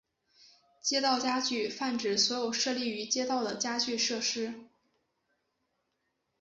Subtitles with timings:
[0.81, 4.65] 街道家具泛指所有设立于街道的家具设施。